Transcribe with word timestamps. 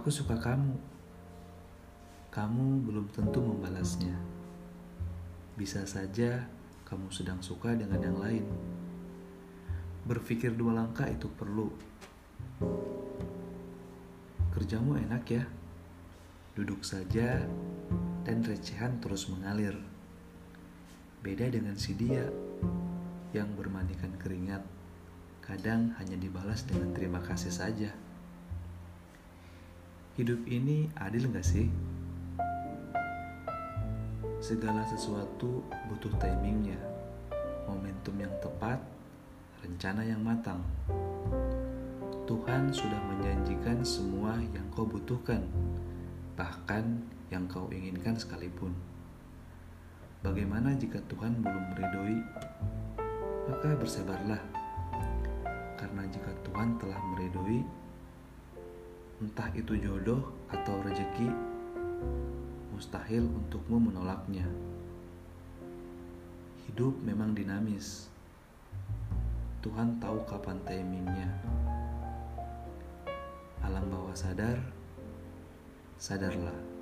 Aku 0.00 0.08
suka 0.08 0.32
kamu. 0.32 0.80
Kamu 2.32 2.88
belum 2.88 3.12
tentu 3.12 3.36
membalasnya. 3.44 4.16
Bisa 5.60 5.84
saja 5.84 6.48
kamu 6.88 7.12
sedang 7.12 7.36
suka 7.44 7.76
dengan 7.76 8.00
yang 8.00 8.16
lain. 8.16 8.48
Berpikir 10.08 10.56
dua 10.56 10.80
langkah 10.80 11.04
itu 11.04 11.28
perlu. 11.28 11.68
Kerjamu 14.56 14.96
enak 15.04 15.24
ya. 15.28 15.44
Duduk 16.56 16.80
saja 16.80 17.44
dan 18.24 18.40
recehan 18.40 19.04
terus 19.04 19.28
mengalir. 19.28 19.76
Beda 21.20 21.44
dengan 21.52 21.76
si 21.76 21.92
dia 21.92 22.24
yang 23.36 23.52
bermandikan 23.52 24.16
keringat, 24.16 24.64
kadang 25.44 25.92
hanya 26.00 26.16
dibalas 26.16 26.64
dengan 26.64 26.88
terima 26.96 27.20
kasih 27.20 27.52
saja. 27.52 27.92
Hidup 30.20 30.44
ini 30.52 30.84
adil 31.00 31.32
gak 31.32 31.48
sih? 31.48 31.64
Segala 34.36 34.84
sesuatu 34.84 35.64
butuh 35.88 36.12
timingnya, 36.20 36.76
momentum 37.64 38.20
yang 38.20 38.28
tepat, 38.44 38.84
rencana 39.64 40.04
yang 40.04 40.20
matang. 40.20 40.60
Tuhan 42.28 42.68
sudah 42.68 43.00
menjanjikan 43.08 43.80
semua 43.80 44.36
yang 44.52 44.68
kau 44.76 44.84
butuhkan, 44.84 45.40
bahkan 46.36 47.00
yang 47.32 47.48
kau 47.48 47.72
inginkan 47.72 48.12
sekalipun. 48.12 48.76
Bagaimana 50.20 50.76
jika 50.76 51.00
Tuhan 51.08 51.40
belum 51.40 51.64
meridoi? 51.72 52.20
Maka 53.48 53.72
bersabarlah, 53.72 54.42
karena 55.80 56.04
jika 56.12 56.28
Tuhan 56.44 56.76
telah 56.76 57.00
meridoi, 57.16 57.64
entah 59.20 59.52
itu 59.52 59.76
jodoh 59.76 60.32
atau 60.48 60.80
rezeki, 60.80 61.28
mustahil 62.72 63.28
untukmu 63.28 63.76
menolaknya. 63.76 64.48
Hidup 66.64 66.96
memang 67.04 67.36
dinamis. 67.36 68.08
Tuhan 69.60 70.00
tahu 70.00 70.24
kapan 70.24 70.56
timingnya. 70.64 71.28
Alam 73.60 73.92
bawah 73.92 74.16
sadar, 74.16 74.56
sadarlah. 76.00 76.79